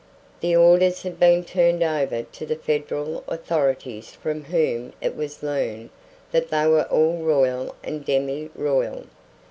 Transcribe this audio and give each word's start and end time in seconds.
The 0.39 0.55
orders 0.55 1.03
had 1.03 1.19
been 1.19 1.43
turned 1.43 1.83
over 1.83 2.23
to 2.23 2.45
the 2.47 2.55
Federal 2.55 3.23
authorities 3.27 4.09
from 4.09 4.45
whom 4.45 4.93
it 4.99 5.15
was 5.15 5.43
learned 5.43 5.91
that 6.31 6.49
they 6.49 6.65
were 6.65 6.85
all 6.85 7.17
royal 7.17 7.75
and 7.83 8.03
demi 8.03 8.49
royal. 8.55 9.03